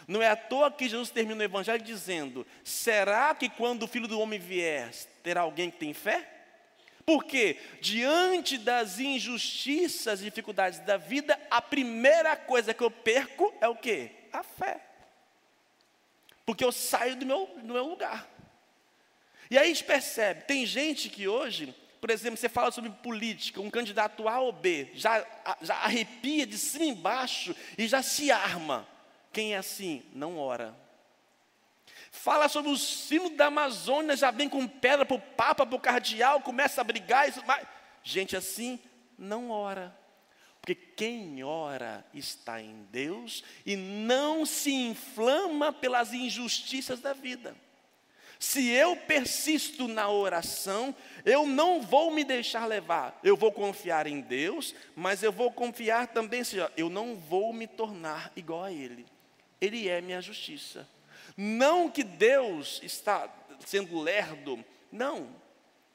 Não 0.09 0.23
é 0.23 0.29
à 0.29 0.35
toa 0.35 0.73
que 0.73 0.89
Jesus 0.89 1.11
termina 1.11 1.41
o 1.41 1.45
Evangelho 1.45 1.85
dizendo: 1.85 2.47
será 2.65 3.35
que 3.35 3.51
quando 3.51 3.83
o 3.83 3.87
Filho 3.87 4.09
do 4.09 4.19
Homem 4.19 4.39
vier, 4.41 4.91
terá 5.23 5.43
alguém 5.43 5.71
que 5.71 5.77
tem 5.77 5.93
fé? 5.93 6.27
Porque 7.05 7.59
diante 7.81 8.57
das 8.57 8.99
injustiças 8.99 10.21
e 10.21 10.25
dificuldades 10.25 10.81
da 10.81 10.97
vida, 10.97 11.39
a 11.51 11.61
primeira 11.61 12.35
coisa 12.37 12.73
que 12.73 12.83
eu 12.83 12.91
perco 12.91 13.55
é 13.61 13.69
o 13.69 13.77
quê? 13.77 14.11
A 14.33 14.43
fé. 14.43 14.81
Porque 16.47 16.65
eu 16.65 16.73
saio 16.73 17.15
do 17.15 17.27
meu, 17.27 17.47
do 17.63 17.75
meu 17.75 17.87
lugar. 17.87 18.27
E 19.51 19.59
aí 19.59 19.65
a 19.65 19.69
gente 19.69 19.85
percebe, 19.85 20.45
tem 20.45 20.65
gente 20.65 21.11
que 21.11 21.29
hoje, 21.29 21.75
por 22.01 22.11
exemplo, 22.11 22.39
você 22.39 22.49
fala 22.49 22.71
sobre 22.71 22.91
política, 22.91 23.61
um 23.61 23.71
candidato 23.71 24.27
A 24.27 24.41
ou 24.41 24.53
B, 24.53 24.89
já, 24.95 25.27
já 25.61 25.75
arrepia 25.77 26.47
de 26.47 26.57
cima 26.57 26.87
embaixo 26.87 27.55
e 27.77 27.87
já 27.87 28.03
se 28.03 28.31
arma. 28.31 28.87
Quem 29.33 29.55
é 29.55 29.59
assim? 29.59 30.03
Não 30.13 30.39
ora. 30.39 30.75
Fala 32.11 32.49
sobre 32.49 32.71
o 32.71 32.77
sino 32.77 33.31
da 33.31 33.47
Amazônia, 33.47 34.17
já 34.17 34.31
vem 34.31 34.49
com 34.49 34.67
pedra 34.67 35.05
para 35.05 35.17
o 35.17 35.21
Papa, 35.21 35.67
para 35.67 35.77
o 35.77 35.81
cardeal, 35.81 36.41
começa 36.41 36.81
a 36.81 36.85
brigar. 36.85 37.29
Isso, 37.29 37.43
mas, 37.47 37.67
gente 38.03 38.37
assim 38.37 38.81
não 39.19 39.51
ora. 39.51 39.97
Porque 40.61 40.75
quem 40.75 41.43
ora 41.43 42.05
está 42.13 42.61
em 42.61 42.87
Deus 42.91 43.45
e 43.65 43.77
não 43.77 44.45
se 44.45 44.73
inflama 44.73 45.73
pelas 45.73 46.13
injustiças 46.13 47.01
da 47.01 47.13
vida. 47.13 47.57
Se 48.39 48.69
eu 48.69 48.97
persisto 48.97 49.89
na 49.89 50.09
oração, 50.09 50.95
eu 51.25 51.45
não 51.45 51.83
vou 51.83 52.11
me 52.11 52.23
deixar 52.23 52.67
levar. 52.67 53.19
Eu 53.23 53.37
vou 53.37 53.51
confiar 53.51 54.07
em 54.07 54.21
Deus, 54.21 54.75
mas 54.95 55.23
eu 55.23 55.33
vou 55.33 55.51
confiar 55.51 56.07
também, 56.09 56.45
Senhor, 56.45 56.73
eu 56.77 56.89
não 56.89 57.17
vou 57.17 57.53
me 57.53 57.67
tornar 57.67 58.31
igual 58.37 58.65
a 58.65 58.73
Ele. 58.73 59.07
Ele 59.61 59.89
é 59.89 60.01
minha 60.01 60.21
justiça. 60.21 60.89
Não 61.37 61.91
que 61.91 62.03
Deus 62.03 62.81
está 62.83 63.33
sendo 63.67 64.01
lerdo, 64.01 64.65
não. 64.91 65.29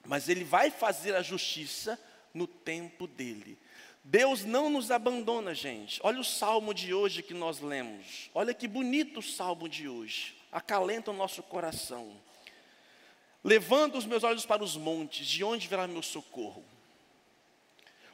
Mas 0.06 0.28
Ele 0.28 0.44
vai 0.44 0.70
fazer 0.70 1.14
a 1.14 1.22
justiça 1.22 1.98
no 2.32 2.46
tempo 2.46 3.06
dele. 3.06 3.58
Deus 4.02 4.44
não 4.44 4.68
nos 4.68 4.90
abandona, 4.90 5.54
gente. 5.54 5.98
Olha 6.02 6.20
o 6.20 6.24
salmo 6.24 6.74
de 6.74 6.92
hoje 6.92 7.22
que 7.22 7.32
nós 7.32 7.60
lemos. 7.60 8.30
Olha 8.34 8.52
que 8.52 8.68
bonito 8.68 9.20
o 9.20 9.22
salmo 9.22 9.66
de 9.66 9.88
hoje. 9.88 10.36
Acalenta 10.52 11.10
o 11.10 11.14
nosso 11.14 11.42
coração. 11.42 12.14
Levanto 13.42 13.96
os 13.96 14.04
meus 14.04 14.22
olhos 14.22 14.44
para 14.44 14.62
os 14.62 14.76
montes, 14.76 15.26
de 15.26 15.42
onde 15.42 15.68
virá 15.68 15.86
meu 15.86 16.02
socorro? 16.02 16.64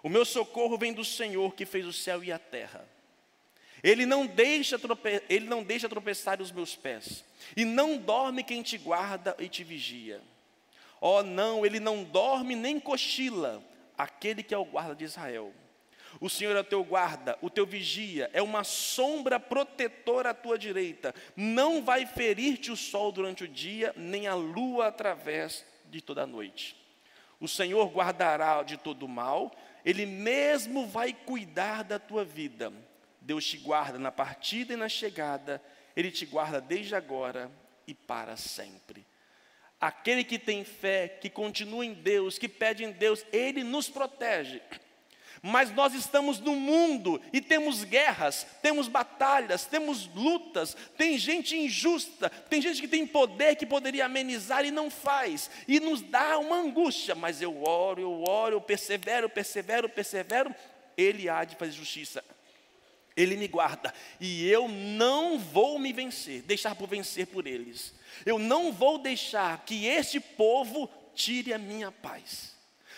O 0.03 0.09
meu 0.09 0.25
socorro 0.25 0.79
vem 0.79 0.93
do 0.93 1.05
Senhor 1.05 1.55
que 1.55 1.67
fez 1.67 1.87
o 1.87 1.93
céu 1.93 2.23
e 2.23 2.33
a 2.33 2.39
terra. 2.39 2.89
Ele 3.83 4.05
não 4.05 4.27
deixa, 4.27 4.79
trope... 4.79 5.23
ele 5.29 5.47
não 5.47 5.63
deixa 5.63 5.89
tropeçar 5.89 6.41
os 6.41 6.53
meus 6.53 6.77
pés, 6.77 7.25
e 7.57 7.65
não 7.65 7.97
dorme 7.97 8.43
quem 8.43 8.63
te 8.63 8.77
guarda 8.77 9.35
e 9.39 9.49
te 9.49 9.65
vigia. 9.65 10.21
Oh, 11.01 11.23
não, 11.23 11.65
ele 11.65 11.81
não 11.81 12.05
dorme 12.05 12.55
nem 12.55 12.79
cochila, 12.79 13.63
aquele 13.97 14.43
que 14.43 14.55
é 14.55 14.59
o 14.59 14.65
guarda 14.65 14.95
de 14.95 15.05
Israel. 15.05 15.53
O 16.21 16.29
Senhor 16.29 16.57
é 16.57 16.61
o 16.61 16.65
teu 16.65 16.83
guarda, 16.83 17.39
o 17.41 17.49
teu 17.49 17.65
vigia, 17.65 18.29
é 18.33 18.43
uma 18.43 18.65
sombra 18.65 19.39
protetora 19.39 20.31
à 20.31 20.35
tua 20.35 20.59
direita. 20.59 21.15
Não 21.37 21.83
vai 21.83 22.05
ferir-te 22.05 22.71
o 22.71 22.77
sol 22.77 23.13
durante 23.13 23.45
o 23.45 23.49
dia, 23.49 23.95
nem 23.97 24.27
a 24.27 24.35
lua 24.35 24.89
através 24.89 25.65
de 25.89 26.01
toda 26.01 26.23
a 26.23 26.27
noite. 26.27 26.77
O 27.39 27.49
Senhor 27.49 27.87
guardará 27.87 28.63
de 28.63 28.77
todo 28.77 29.09
mal, 29.09 29.53
Ele 29.85 30.05
mesmo 30.05 30.87
vai 30.87 31.13
cuidar 31.15 31.85
da 31.85 31.99
tua 31.99 32.25
vida. 32.25 32.73
Deus 33.21 33.45
te 33.45 33.57
guarda 33.59 33.99
na 33.99 34.11
partida 34.11 34.73
e 34.73 34.77
na 34.77 34.89
chegada, 34.89 35.63
Ele 35.97 36.11
te 36.11 36.25
guarda 36.27 36.61
desde 36.61 36.95
agora 36.95 37.51
e 37.87 37.95
para 37.95 38.37
sempre. 38.37 39.07
Aquele 39.81 40.25
que 40.25 40.39
tem 40.39 40.65
fé, 40.65 41.09
que 41.09 41.31
continua 41.31 41.85
em 41.85 41.95
Deus, 41.95 42.39
que 42.39 42.49
pede 42.49 42.85
em 42.85 42.93
Deus, 42.93 43.25
Ele 43.33 43.65
nos 43.65 43.89
protege. 43.89 44.61
Mas 45.43 45.71
nós 45.71 45.95
estamos 45.95 46.39
no 46.39 46.55
mundo 46.55 47.21
e 47.33 47.41
temos 47.41 47.83
guerras, 47.83 48.47
temos 48.61 48.89
batalhas, 48.89 49.65
temos 49.65 50.07
lutas, 50.15 50.77
tem 50.99 51.17
gente 51.17 51.57
injusta, 51.57 52.29
tem 52.29 52.61
gente 52.61 52.81
que 52.81 52.89
tem 52.89 53.07
poder 53.07 53.57
que 53.57 53.65
poderia 53.65 54.05
amenizar 54.05 54.67
e 54.67 54.71
não 54.71 54.91
faz, 54.91 55.51
e 55.67 55.81
nos 55.81 56.03
dá 56.03 56.39
uma 56.39 56.57
angústia, 56.57 57.15
mas 57.15 57.41
eu 57.41 57.63
oro, 57.63 58.03
eu 58.03 58.23
oro, 58.29 58.57
eu 58.57 58.61
persevero, 58.61 59.31
persevero, 59.31 59.89
persevero, 59.89 60.55
Ele 60.95 61.27
há 61.27 61.43
de 61.45 61.57
fazer 61.57 61.73
justiça. 61.73 62.23
Ele 63.17 63.37
me 63.37 63.49
guarda 63.49 63.93
e 64.21 64.49
eu 64.49 64.69
não 64.69 65.39
vou 65.39 65.79
me 65.79 65.93
vencer, 65.93 66.43
deixar 66.43 66.75
por 66.75 66.89
vencer 66.89 67.27
por 67.27 67.47
eles. 67.47 67.93
Eu 68.25 68.39
não 68.39 68.73
vou 68.73 68.99
deixar 68.99 69.65
que 69.65 69.87
este 69.87 70.21
povo 70.21 70.89
tire 71.15 71.53
a 71.53 71.59
minha 71.59 71.91
paz. 71.91 72.55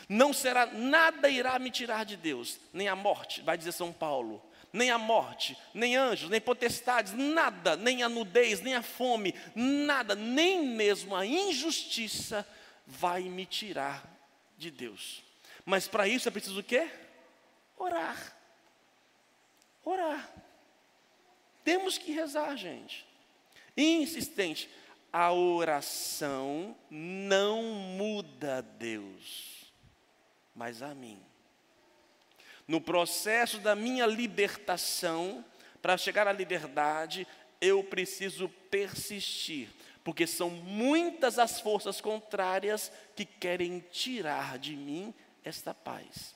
Não 0.09 0.33
será, 0.33 0.67
nada 0.67 1.29
irá 1.29 1.59
me 1.59 1.71
tirar 1.71 2.05
de 2.05 2.17
Deus, 2.17 2.59
nem 2.73 2.89
a 2.89 2.97
morte, 2.97 3.41
vai 3.41 3.57
dizer 3.57 3.73
São 3.73 3.93
Paulo, 3.93 4.43
nem 4.73 4.91
a 4.91 4.99
morte, 4.99 5.57
nem 5.73 5.97
anjos, 5.97 6.29
nem 6.29 6.41
potestades, 6.41 7.13
nada, 7.13 7.77
nem 7.77 8.03
a 8.03 8.09
nudez, 8.09 8.61
nem 8.61 8.75
a 8.75 8.83
fome, 8.83 9.35
nada, 9.55 10.15
nem 10.15 10.67
mesmo 10.67 11.15
a 11.15 11.25
injustiça 11.25 12.47
vai 12.87 13.23
me 13.23 13.47
tirar 13.47 14.05
de 14.59 14.71
Deus. 14.71 15.23
Mas 15.65 15.87
para 15.87 16.09
isso 16.09 16.29
é 16.29 16.31
preciso 16.31 16.61
o 16.61 16.65
quê? 16.65 16.89
Orar. 17.77 18.37
Orar. 19.85 20.33
Temos 21.65 21.99
que 21.99 22.13
rezar, 22.13 22.57
gente. 22.57 23.07
Insistente. 23.77 24.69
A 25.13 25.33
oração 25.33 26.77
não 26.91 27.63
muda 27.63 28.63
Deus 28.63 29.53
mas 30.55 30.83
a 30.83 30.95
mim. 30.95 31.19
No 32.67 32.81
processo 32.81 33.59
da 33.59 33.75
minha 33.75 34.07
libertação, 34.07 35.45
para 35.81 35.97
chegar 35.97 36.29
à 36.29 36.33
liberdade, 36.33 37.27
eu 37.61 37.83
preciso 37.83 38.49
persistir, 38.71 39.69
porque 40.05 40.27
são 40.27 40.51
muitas 40.51 41.39
as 41.39 41.61
forças 41.61 42.01
contrárias 42.01 42.93
que 43.17 43.25
querem 43.25 43.81
tirar 43.91 44.59
de 44.59 44.77
mim 44.77 45.13
esta 45.45 45.75
paz. 45.75 46.35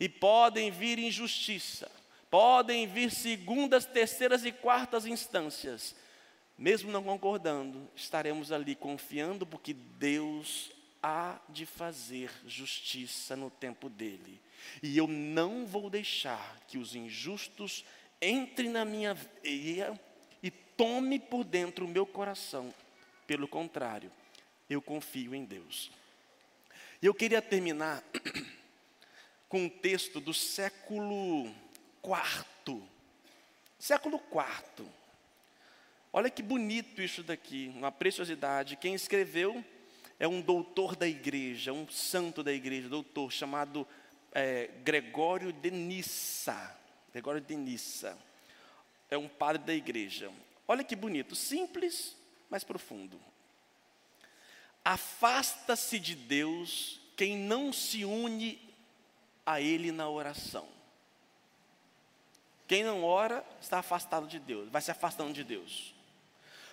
E 0.00 0.08
podem 0.08 0.70
vir 0.70 0.98
injustiça, 0.98 1.90
podem 2.30 2.86
vir 2.86 3.10
segundas, 3.10 3.84
terceiras 3.84 4.44
e 4.44 4.52
quartas 4.52 5.06
instâncias. 5.06 5.94
Mesmo 6.56 6.90
não 6.90 7.04
concordando, 7.04 7.88
estaremos 7.94 8.50
ali 8.50 8.74
confiando, 8.74 9.46
porque 9.46 9.72
Deus 9.72 10.72
há 11.02 11.38
de 11.48 11.64
fazer 11.64 12.30
justiça 12.46 13.36
no 13.36 13.50
tempo 13.50 13.88
dele. 13.88 14.40
E 14.82 14.98
eu 14.98 15.06
não 15.06 15.64
vou 15.64 15.88
deixar 15.88 16.58
que 16.66 16.76
os 16.76 16.94
injustos 16.94 17.84
entrem 18.20 18.68
na 18.68 18.84
minha 18.84 19.14
veia 19.14 19.98
e 20.42 20.50
tome 20.50 21.18
por 21.18 21.44
dentro 21.44 21.84
o 21.84 21.88
meu 21.88 22.04
coração. 22.04 22.74
Pelo 23.26 23.46
contrário, 23.46 24.10
eu 24.68 24.82
confio 24.82 25.34
em 25.34 25.44
Deus. 25.44 25.90
Eu 27.00 27.14
queria 27.14 27.40
terminar 27.40 28.02
com 29.48 29.64
um 29.64 29.68
texto 29.68 30.20
do 30.20 30.34
século 30.34 31.54
IV. 32.04 32.82
Século 33.78 34.20
IV. 34.32 34.86
Olha 36.12 36.30
que 36.30 36.42
bonito 36.42 37.02
isso 37.02 37.22
daqui, 37.22 37.72
uma 37.76 37.92
preciosidade. 37.92 38.76
Quem 38.76 38.94
escreveu 38.94 39.64
é 40.18 40.26
um 40.26 40.40
doutor 40.40 40.96
da 40.96 41.06
igreja, 41.06 41.72
um 41.72 41.88
santo 41.88 42.42
da 42.42 42.52
igreja, 42.52 42.88
doutor, 42.88 43.30
chamado 43.30 43.86
é, 44.32 44.68
Gregório 44.82 45.52
de 45.52 45.70
Nissa. 45.70 46.76
Gregório 47.12 47.40
de 47.40 47.54
Nissa. 47.54 48.18
É 49.10 49.16
um 49.16 49.28
padre 49.28 49.62
da 49.62 49.74
igreja. 49.74 50.30
Olha 50.66 50.82
que 50.82 50.96
bonito, 50.96 51.34
simples, 51.34 52.16
mas 52.50 52.64
profundo. 52.64 53.20
Afasta-se 54.84 55.98
de 55.98 56.14
Deus 56.14 57.00
quem 57.16 57.36
não 57.36 57.72
se 57.72 58.04
une 58.04 58.58
a 59.44 59.60
Ele 59.60 59.92
na 59.92 60.08
oração. 60.08 60.77
Quem 62.68 62.84
não 62.84 63.02
ora 63.02 63.42
está 63.62 63.78
afastado 63.78 64.28
de 64.28 64.38
Deus, 64.38 64.68
vai 64.68 64.82
se 64.82 64.90
afastando 64.90 65.32
de 65.32 65.42
Deus. 65.42 65.94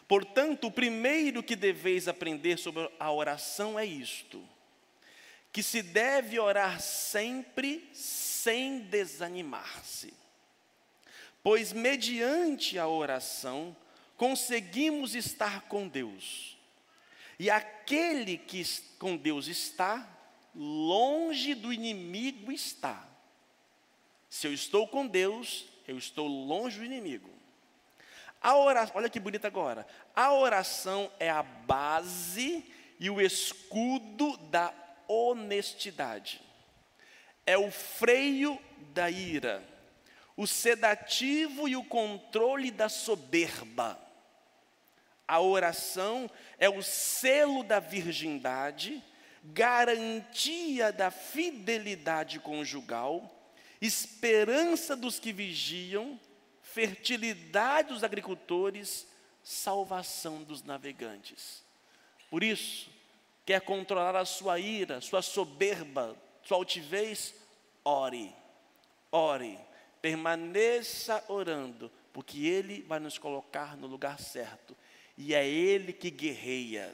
Portanto, 0.09 0.67
o 0.67 0.71
primeiro 0.71 1.41
que 1.41 1.55
deveis 1.55 2.09
aprender 2.09 2.57
sobre 2.57 2.91
a 2.99 3.11
oração 3.11 3.79
é 3.79 3.85
isto: 3.85 4.43
que 5.53 5.63
se 5.63 5.81
deve 5.81 6.37
orar 6.37 6.81
sempre 6.81 7.89
sem 7.93 8.79
desanimar-se. 8.79 10.13
Pois 11.41 11.71
mediante 11.71 12.77
a 12.77 12.87
oração 12.87 13.75
conseguimos 14.17 15.15
estar 15.15 15.61
com 15.61 15.87
Deus. 15.87 16.57
E 17.39 17.49
aquele 17.49 18.37
que 18.37 18.63
com 18.99 19.15
Deus 19.15 19.47
está, 19.47 20.09
longe 20.53 21.53
do 21.53 21.71
inimigo 21.71 22.51
está. 22.51 23.07
Se 24.29 24.47
eu 24.47 24.53
estou 24.53 24.87
com 24.87 25.05
Deus, 25.05 25.65
eu 25.87 25.97
estou 25.97 26.27
longe 26.27 26.79
do 26.79 26.85
inimigo. 26.85 27.29
A 28.41 28.55
oração, 28.55 28.97
olha 28.97 29.09
que 29.09 29.19
bonito 29.19 29.45
agora. 29.45 29.87
A 30.15 30.31
oração 30.33 31.11
é 31.19 31.29
a 31.29 31.41
base 31.41 32.63
e 32.99 33.09
o 33.09 33.19
escudo 33.19 34.37
da 34.37 34.73
honestidade. 35.07 36.41
É 37.45 37.57
o 37.57 37.71
freio 37.71 38.59
da 38.93 39.09
ira, 39.09 39.63
o 40.35 40.47
sedativo 40.47 41.67
e 41.67 41.75
o 41.75 41.83
controle 41.83 42.71
da 42.71 42.89
soberba. 42.89 43.99
A 45.27 45.39
oração 45.39 46.29
é 46.59 46.69
o 46.69 46.83
selo 46.83 47.63
da 47.63 47.79
virgindade, 47.79 49.03
garantia 49.43 50.91
da 50.91 51.09
fidelidade 51.09 52.39
conjugal, 52.39 53.34
esperança 53.85 54.95
dos 54.95 55.19
que 55.19 55.31
vigiam 55.31 56.19
fertilidade 56.61 57.89
dos 57.89 58.03
agricultores, 58.03 59.07
salvação 59.41 60.43
dos 60.43 60.61
navegantes. 60.61 61.63
Por 62.29 62.43
isso, 62.43 62.89
quer 63.45 63.61
controlar 63.61 64.15
a 64.15 64.25
sua 64.25 64.59
ira, 64.59 64.99
sua 64.99 65.21
soberba, 65.21 66.17
sua 66.43 66.57
altivez? 66.57 67.33
Ore, 67.83 68.35
ore, 69.11 69.57
permaneça 70.01 71.23
orando, 71.29 71.91
porque 72.11 72.45
Ele 72.45 72.81
vai 72.81 72.99
nos 72.99 73.17
colocar 73.17 73.77
no 73.77 73.87
lugar 73.87 74.19
certo, 74.19 74.75
e 75.17 75.33
é 75.33 75.47
Ele 75.47 75.93
que 75.93 76.09
guerreia, 76.09 76.93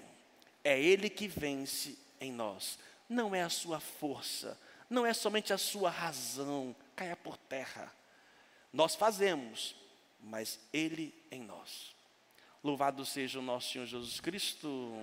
é 0.63 0.79
Ele 0.79 1.09
que 1.09 1.27
vence 1.27 1.97
em 2.19 2.31
nós, 2.31 2.77
não 3.09 3.33
é 3.33 3.41
a 3.41 3.49
sua 3.49 3.79
força, 3.79 4.59
não 4.91 5.05
é 5.05 5.13
somente 5.13 5.51
a 5.51 5.57
sua 5.57 5.89
razão, 5.89 6.75
caia 6.95 7.15
por 7.15 7.35
terra 7.37 7.91
nós 8.73 8.95
fazemos, 8.95 9.75
mas 10.21 10.59
Ele 10.71 11.13
em 11.29 11.41
nós. 11.41 11.93
Louvado 12.63 13.05
seja 13.05 13.39
o 13.39 13.41
nosso 13.41 13.71
Senhor 13.71 13.85
Jesus 13.85 14.19
Cristo. 14.19 14.93